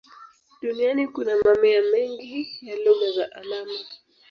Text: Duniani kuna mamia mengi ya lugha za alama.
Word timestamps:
Duniani 0.61 1.07
kuna 1.07 1.35
mamia 1.45 1.81
mengi 1.91 2.49
ya 2.61 2.75
lugha 2.75 3.11
za 3.11 3.31
alama. 3.35 3.79